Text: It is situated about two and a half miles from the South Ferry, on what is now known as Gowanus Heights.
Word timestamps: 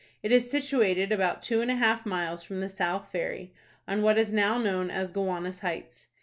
It 0.23 0.31
is 0.31 0.49
situated 0.49 1.11
about 1.11 1.43
two 1.43 1.61
and 1.61 1.69
a 1.69 1.75
half 1.75 2.07
miles 2.07 2.41
from 2.41 2.59
the 2.59 2.69
South 2.69 3.11
Ferry, 3.11 3.53
on 3.87 4.01
what 4.01 4.17
is 4.17 4.33
now 4.33 4.57
known 4.57 4.89
as 4.89 5.11
Gowanus 5.11 5.59
Heights. 5.59 6.07